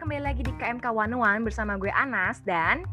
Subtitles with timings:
[0.00, 2.88] kembali lagi di KMK One bersama gue Anas dan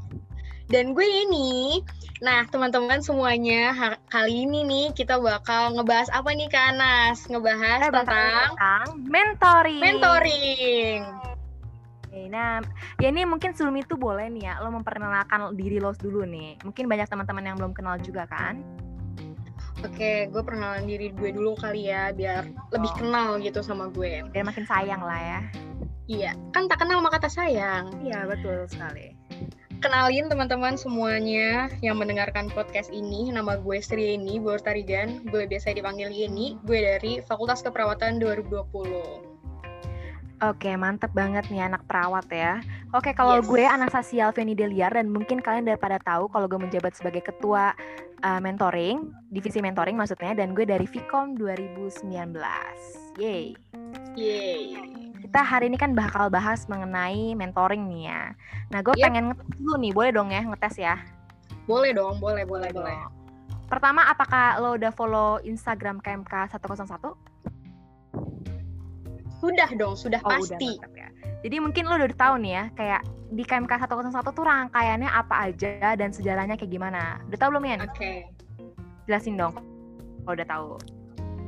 [0.68, 1.80] dan gue ini.
[2.20, 3.72] Nah, teman-teman semuanya,
[4.12, 7.24] kali ini nih kita bakal ngebahas apa nih Kak Anas?
[7.32, 9.80] Ngebahas tentang, tentang mentoring.
[9.80, 11.00] Mentoring.
[12.04, 12.60] Oke, nah,
[13.00, 16.60] ya ini mungkin sebelum itu boleh nih ya, lo memperkenalkan diri lo dulu nih.
[16.68, 18.60] Mungkin banyak teman-teman yang belum kenal juga kan?
[19.86, 22.74] Oke, gue perkenalan diri gue dulu kali ya, biar oh.
[22.74, 24.26] lebih kenal gitu sama gue.
[24.34, 25.40] Biar makin sayang lah ya.
[26.08, 27.92] Iya, kan tak kenal maka kata sayang.
[28.02, 29.14] Iya, betul sekali.
[29.78, 33.30] Kenalin teman-teman semuanya yang mendengarkan podcast ini.
[33.30, 35.22] Nama gue Sri Yeni Bortarigan.
[35.30, 36.58] Gue biasa dipanggil Yeni.
[36.66, 39.38] Gue dari Fakultas Keperawatan 2020.
[40.38, 42.62] Oke, mantep banget nih anak perawat ya.
[42.94, 43.50] Oke, kalau yes.
[43.50, 47.74] gue Anastasia Alveni Deliar dan mungkin kalian udah pada tahu kalau gue menjabat sebagai ketua
[48.24, 52.08] uh, mentoring, divisi mentoring maksudnya, dan gue dari Vcom 2019.
[53.18, 53.58] Yeay.
[54.18, 58.32] Yeay kita hari ini kan bakal bahas mengenai mentoring nih ya.
[58.72, 59.12] Nah, gue yep.
[59.12, 60.96] pengen ngetes dulu nih, boleh dong ya ngetes ya?
[61.68, 62.96] Boleh dong, boleh, boleh, boleh.
[63.68, 67.12] Pertama, apakah lo udah follow Instagram KMK 101?
[69.44, 70.80] Sudah dong, sudah oh, pasti.
[70.80, 70.97] Udah.
[71.46, 75.94] Jadi mungkin lo udah tahu nih ya, kayak di KMK 101 tuh rangkaiannya apa aja
[75.94, 77.22] dan sejarahnya kayak gimana.
[77.30, 77.80] Udah tahu belum, Yan?
[77.86, 77.94] Oke.
[77.94, 78.18] Okay.
[79.08, 79.56] Jelasin dong
[80.28, 80.70] kalau udah tahu.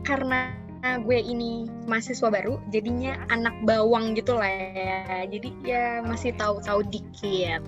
[0.07, 5.27] Karena gue ini mahasiswa baru, jadinya anak bawang gitu lah ya.
[5.27, 7.59] Jadi ya masih tahu-tahu dikit.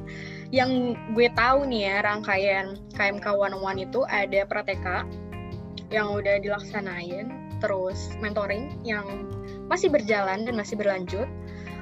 [0.51, 5.03] Yang gue tahu nih ya rangkaian KMK One One itu ada prateka
[5.91, 9.27] yang udah dilaksanain, terus mentoring yang
[9.67, 11.27] masih berjalan dan masih berlanjut.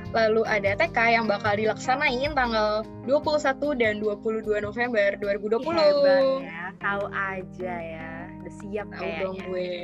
[0.10, 5.70] Lalu ada TK yang bakal dilaksanain tanggal 21 dan 22 November 2020.
[5.70, 8.10] Hebat ya, tahu aja ya.
[8.42, 9.22] Udah siap tahu kayaknya.
[9.22, 9.78] dong gue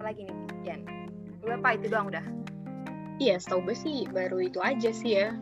[0.00, 0.80] apa lagi nih Jan
[1.44, 2.24] lu apa itu doang udah
[3.20, 5.36] iya setahu gue sih baru itu aja sih ya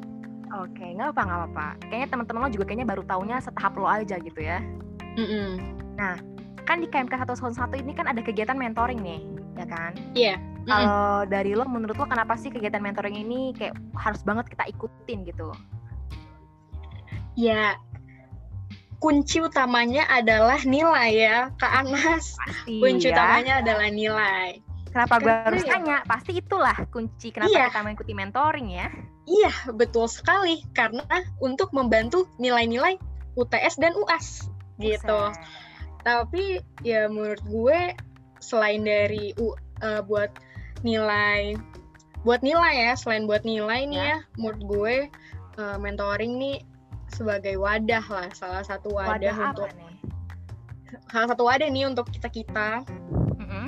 [0.51, 4.19] oke nggak apa nggak apa kayaknya teman-teman lo juga kayaknya baru taunya setahap lo aja
[4.19, 4.58] gitu ya
[5.14, 5.48] mm -mm.
[5.95, 6.19] nah
[6.67, 9.23] kan di KMK satu ini kan ada kegiatan mentoring nih
[9.63, 10.39] ya kan iya yeah.
[10.68, 10.77] Mm -mm.
[10.77, 15.24] kalau dari lo menurut lo kenapa sih kegiatan mentoring ini kayak harus banget kita ikutin
[15.24, 15.48] gitu
[17.34, 17.80] ya
[18.98, 22.34] kunci utamanya adalah nilai ya Kak Anas.
[22.34, 23.14] Pasti, kunci ya.
[23.14, 24.58] utamanya adalah nilai.
[24.90, 25.70] Kenapa gue harus ya?
[25.78, 25.98] tanya?
[26.02, 27.67] Pasti itulah kunci kenapa iya.
[27.70, 28.89] kita mengikuti mentoring ya.
[29.28, 30.64] Iya, betul sekali.
[30.74, 31.05] Karena
[31.39, 32.98] untuk membantu nilai-nilai
[33.39, 34.51] UTS dan UAS
[34.83, 35.30] gitu.
[36.02, 37.80] Tapi ya menurut gue
[38.42, 40.33] selain dari U, uh, buat
[40.83, 41.56] nilai.
[42.27, 44.96] Buat nilai ya, selain buat nilai nih ya, ya menurut gue
[45.58, 46.58] uh, mentoring nih
[47.08, 49.96] sebagai wadah lah salah satu wadah, wadah untuk nih?
[51.08, 52.84] salah satu wadah nih untuk kita kita
[53.39, 53.66] mm-hmm.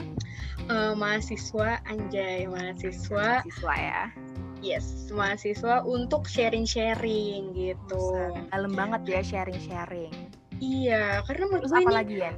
[0.69, 3.41] uh, mahasiswa anjay mahasiswa.
[3.41, 4.03] Mahasiswa ya.
[4.60, 10.12] Yes mahasiswa untuk sharing sharing gitu dalam banget ya sharing sharing
[10.60, 12.32] iya karena menurut gue apa lagi ya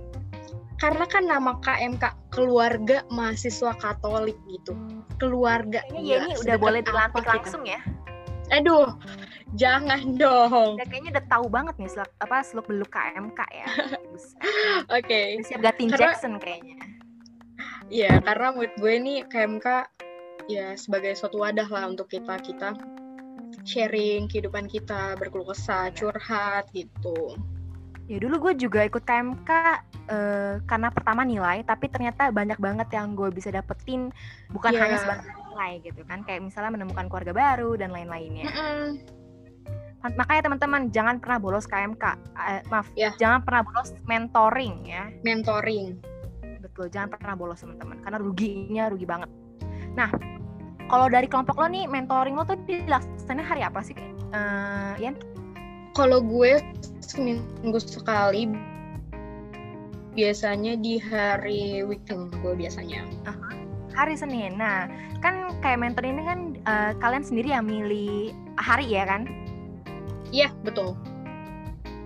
[0.83, 4.75] karena kan nama KMK keluarga mahasiswa Katolik gitu
[5.23, 7.79] keluarga ya ini udah boleh dilantik langsung ya
[8.51, 8.99] aduh
[9.53, 10.81] Jangan dong.
[10.81, 13.67] Ya, kayaknya udah tahu banget nih seluk, apa seluk beluk KMK ya.
[14.97, 15.05] Oke.
[15.05, 15.29] Okay.
[15.45, 16.77] Siap Gatin karena, Jackson kayaknya.
[17.93, 19.67] Iya, karena menurut gue nih KMK
[20.49, 22.73] ya sebagai suatu wadah lah untuk kita kita
[23.69, 27.37] sharing kehidupan kita, berkeluh kesah, curhat gitu.
[28.11, 29.71] Ya dulu gue juga ikut KMK uh,
[30.11, 34.11] eh, karena pertama nilai, tapi ternyata banyak banget yang gue bisa dapetin
[34.51, 34.83] bukan yeah.
[34.83, 38.47] hanya sebagai nilai gitu kan, kayak misalnya menemukan keluarga baru dan lain-lainnya.
[38.51, 39.23] Mm -mm
[40.03, 42.15] makanya teman-teman jangan pernah bolos KMK uh,
[42.51, 43.15] eh, maaf ya.
[43.23, 46.03] jangan pernah bolos mentoring ya mentoring
[46.59, 49.31] betul jangan pernah bolos teman-teman karena ruginya rugi banget
[49.95, 50.11] nah
[50.91, 53.95] kalau dari kelompok lo nih mentoring lo tuh dilaksanain hari apa sih
[54.35, 55.15] uh, Yan
[55.95, 56.59] kalau gue
[57.13, 58.49] seminggu sekali
[60.17, 63.53] biasanya di hari weekend gue biasanya uh -huh.
[63.93, 64.89] hari Senin nah
[65.21, 69.29] kan kayak mentor ini kan uh, kalian sendiri yang milih hari ya kan
[70.33, 70.97] Iya, betul.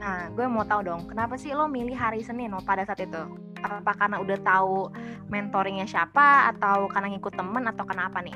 [0.03, 3.23] Nah, gue mau tahu dong, kenapa sih lo milih hari Senin lo pada saat itu?
[3.63, 4.91] Apa karena udah tahu
[5.31, 8.35] mentoringnya siapa, atau karena ngikut temen, atau karena apa nih?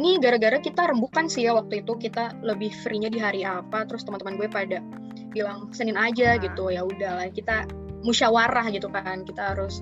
[0.00, 4.08] Ini gara-gara kita rembukan sih ya waktu itu kita lebih free-nya di hari apa, terus
[4.08, 4.80] teman-teman gue pada
[5.38, 6.42] bilang Senin aja nah.
[6.42, 7.70] gitu, ya udahlah kita
[8.02, 9.80] musyawarah gitu kan, kita harus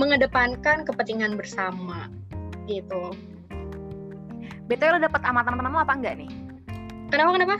[0.00, 2.08] mengedepankan kepentingan bersama
[2.64, 3.12] gitu.
[4.64, 6.30] Betul lo dapet sama teman-teman lo apa enggak nih?
[7.12, 7.56] Kenapa kenapa?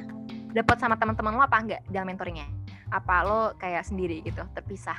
[0.55, 2.49] dapat sama teman-teman lo apa enggak dalam mentoringnya?
[2.88, 4.97] Apa lo kayak sendiri gitu, terpisah?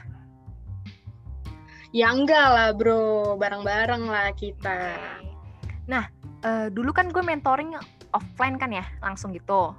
[1.95, 4.99] Ya enggak lah bro, bareng-bareng lah kita.
[5.87, 6.11] Nah,
[6.43, 7.73] uh, dulu kan gue mentoring
[8.11, 9.71] offline kan ya langsung gitu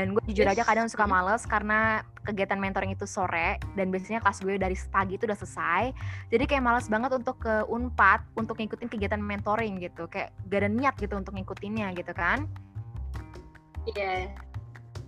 [0.00, 4.40] dan gue jujur aja kadang suka males karena kegiatan mentoring itu sore dan biasanya kelas
[4.40, 5.92] gue dari pagi itu udah selesai.
[6.32, 10.08] Jadi kayak males banget untuk ke unpad untuk ngikutin kegiatan mentoring gitu.
[10.08, 12.48] Kayak gak ada niat gitu untuk ngikutinnya gitu kan.
[13.92, 14.32] Iya.
[14.32, 14.48] Yeah.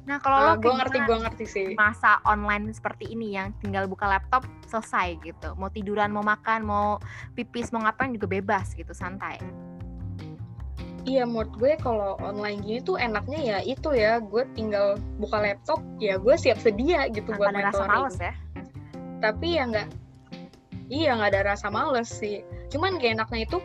[0.02, 1.66] nah kalau uh, lo gue ngerti gue ngerti sih.
[1.78, 5.54] masa online seperti ini yang tinggal buka laptop selesai gitu.
[5.56, 6.98] Mau tiduran mau makan mau
[7.38, 9.61] pipis mau ngapain juga bebas gitu santai
[11.02, 15.82] Iya menurut gue kalau online gini tuh enaknya ya itu ya gue tinggal buka laptop
[15.98, 18.34] ya gue siap sedia gitu Tanpa buat ada rasa males ya?
[19.18, 19.88] Tapi ya nggak
[20.86, 22.46] iya nggak ada rasa males sih.
[22.70, 23.58] Cuman gak enaknya itu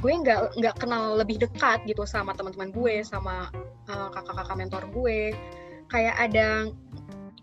[0.00, 3.52] gue nggak nggak kenal lebih dekat gitu sama teman-teman gue sama
[3.92, 5.36] uh, kakak-kakak mentor gue.
[5.92, 6.48] Kayak ada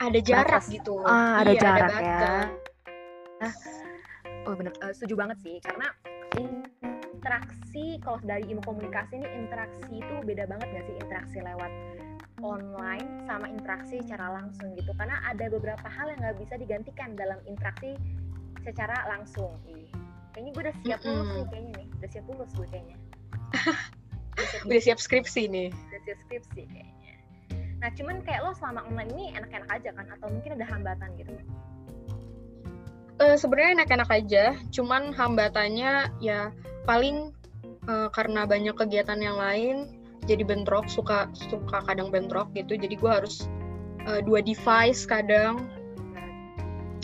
[0.02, 0.74] ada jarak Batas.
[0.74, 0.98] gitu.
[1.06, 2.30] Ah, ada iya, jarak ada ya
[3.36, 3.54] nah,
[4.50, 4.74] oh bener.
[4.81, 5.92] Uh, setuju banget sih karena
[7.25, 10.95] interaksi kalau dari ilmu komunikasi ini interaksi itu beda banget gak sih?
[11.01, 11.72] Interaksi lewat
[12.45, 14.94] online sama interaksi secara langsung gitu.
[14.94, 17.98] Karena ada beberapa hal yang nggak bisa digantikan dalam interaksi
[18.62, 19.57] secara langsung.
[20.38, 21.88] Kayaknya gue udah siap lulus nih kayaknya nih.
[21.98, 22.98] Udah siap lulus gue kayaknya.
[24.69, 25.69] Udah siap skripsi nih.
[25.74, 27.13] Udah siap skripsi kayaknya.
[27.81, 30.06] Nah cuman kayak lo selama online ini enak-enak aja kan?
[30.13, 31.33] Atau mungkin ada hambatan gitu
[33.22, 36.52] uh, sebenarnya enak-enak aja cuman hambatannya ya
[36.84, 37.32] paling
[37.88, 39.90] uh, karena banyak kegiatan yang lain
[40.26, 43.46] jadi bentrok suka suka kadang bentrok gitu jadi gue harus
[44.10, 45.70] uh, dua device kadang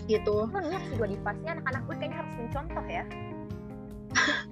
[0.09, 3.03] gitu Benar sih dua device anak-anak gue kayaknya harus mencontoh ya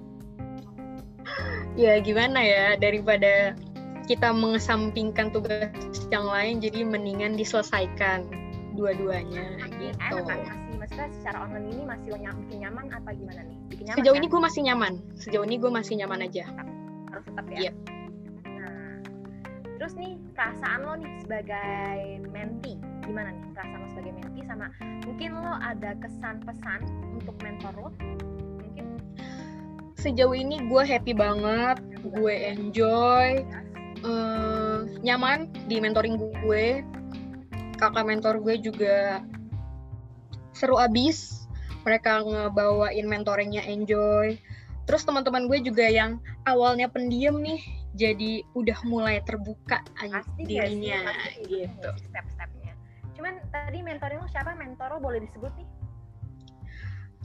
[1.88, 3.54] ya gimana ya daripada
[4.10, 5.70] kita mengesampingkan tugas
[6.10, 8.26] yang lain jadi mendingan diselesaikan
[8.74, 9.94] dua-duanya gitu.
[10.02, 10.38] Enak kan?
[10.42, 13.58] Masih, maksudnya secara online ini masih bikin nyaman apa gimana nih?
[13.78, 14.20] nyaman, sejauh kan?
[14.20, 14.92] ini gue masih nyaman.
[15.14, 16.44] Sejauh ini gue masih nyaman aja.
[17.14, 17.58] Harus tetap ya?
[17.70, 17.74] Yep.
[18.58, 18.94] nah
[19.78, 21.98] terus nih perasaan lo nih sebagai
[22.34, 22.74] menti
[23.06, 24.66] gimana nih perasaan lo sebagai menti sama
[25.06, 26.80] mungkin lo ada kesan pesan
[27.14, 27.90] untuk mentor lo?
[28.58, 28.84] Mungkin?
[29.94, 33.46] Sejauh ini gue happy banget gue enjoy
[34.02, 36.82] uh, nyaman di mentoring gue.
[37.78, 39.24] Kakak mentor gue juga
[40.60, 41.48] seru abis.
[41.88, 44.36] Mereka ngebawain mentoringnya enjoy.
[44.84, 47.64] Terus teman-teman gue juga yang awalnya pendiam nih
[47.94, 51.90] jadi udah mulai terbuka pasti dirinya sih, gitu.
[52.06, 52.74] step-stepnya.
[53.18, 54.54] Cuman tadi mentoring lo siapa?
[54.54, 55.68] Mentor lo boleh disebut nih?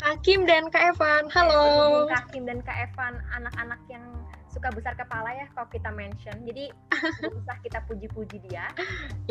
[0.02, 1.64] Kak Kim dan Kak Evan, halo.
[2.10, 4.04] Ya, Kak Kim dan Kak Evan, anak-anak yang
[4.52, 6.36] suka besar kepala ya kalau kita mention.
[6.44, 6.68] Jadi
[7.40, 8.68] usah kita puji-puji dia.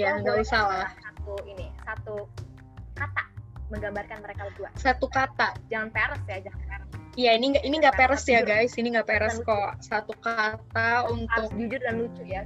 [0.01, 0.89] Ya nggak usah lah.
[1.05, 2.25] Satu ini, satu
[2.97, 3.34] kata
[3.73, 4.69] menggambarkan mereka berdua.
[4.77, 5.57] Satu kata.
[5.73, 6.89] Jangan peres ya jangan peres.
[7.15, 8.73] Iya ini nggak ini nggak peres ya guys.
[8.75, 9.71] Ini nggak peres kok.
[9.81, 12.43] Satu kata untuk harus jujur dan lucu ya.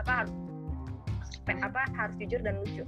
[0.00, 0.32] Apa harus
[1.48, 2.84] apa harus jujur dan lucu?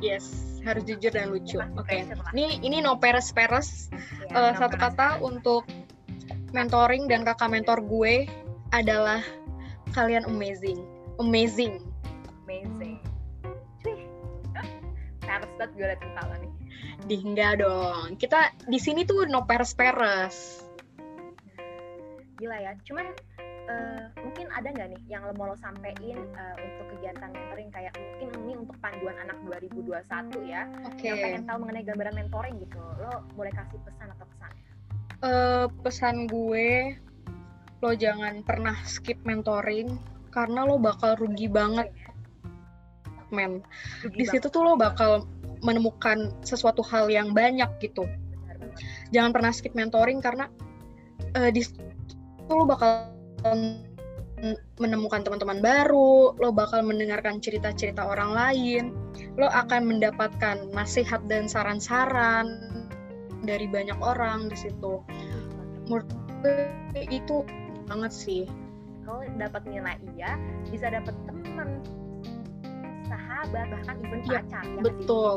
[0.00, 1.60] Yes harus jujur dan lucu.
[1.76, 2.04] Oke.
[2.04, 2.04] okay.
[2.36, 3.88] ini ini no peres peres
[4.28, 5.64] ya, uh, no satu peres, kata untuk
[6.52, 8.28] mentoring dan kakak mentor gue
[8.76, 9.24] adalah
[9.96, 10.84] kalian amazing.
[11.20, 11.80] Amazing.
[12.44, 13.09] Amazing
[15.60, 16.52] banget gue liat kepala nih.
[17.04, 18.16] Di enggak dong.
[18.16, 20.64] Kita di sini tuh no peres peres.
[22.40, 22.72] Gila ya.
[22.88, 23.12] Cuman
[23.68, 27.68] uh, mungkin ada nggak nih yang lo mau lo sampein uh, untuk kegiatan mentoring?
[27.68, 30.64] Kayak mungkin ini untuk panduan anak 2021 ya.
[30.96, 31.12] Okay.
[31.12, 32.80] yang pengen tahu mengenai gambaran mentoring gitu.
[32.96, 34.52] Lo boleh kasih pesan atau kesan?
[35.20, 36.96] Uh, pesan gue
[37.80, 40.00] lo jangan pernah skip mentoring
[40.32, 41.92] karena lo bakal rugi banget.
[43.28, 43.60] Men
[44.08, 45.28] di situ tuh lo bakal
[45.60, 48.08] menemukan sesuatu hal yang banyak gitu
[49.10, 50.46] jangan pernah skip mentoring karena
[51.36, 51.82] uh, di situ
[52.50, 53.10] lo bakal
[54.80, 58.84] menemukan teman-teman baru, lo bakal mendengarkan cerita-cerita orang lain,
[59.36, 62.48] lo akan mendapatkan nasihat dan saran-saran
[63.44, 65.04] dari banyak orang di situ.
[65.86, 66.08] Menurut
[66.96, 67.44] itu
[67.84, 68.42] banget sih.
[69.04, 70.40] Kalau dapat nilai iya,
[70.72, 71.84] bisa dapat teman,
[73.40, 75.32] sahabat bahkan even ya, pacar ya betul.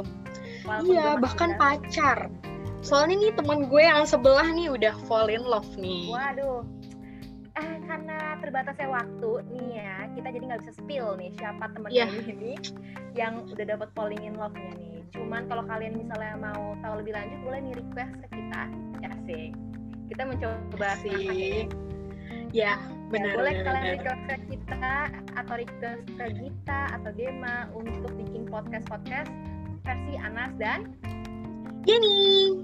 [0.84, 2.18] Iya bahkan pacar.
[2.84, 6.12] Soalnya nih teman gue yang sebelah nih udah fall in love nih.
[6.12, 6.68] Waduh.
[7.54, 12.10] Eh, karena terbatasnya waktu nih ya kita jadi nggak bisa spill nih siapa teman yeah.
[12.10, 12.58] ini
[13.14, 15.00] yang udah dapat falling in love-nya nih.
[15.16, 18.64] Cuman kalau kalian misalnya mau tahu lebih lanjut boleh nih request ke kita.
[19.00, 19.44] Ya sih?
[20.12, 21.70] Kita mencoba sih
[22.54, 22.78] ya
[23.10, 24.90] benar, boleh benar, kalian request ke kita
[25.38, 29.30] atau request ke kita atau Dema untuk bikin podcast podcast
[29.84, 30.94] versi Anas dan
[31.84, 32.64] Jenny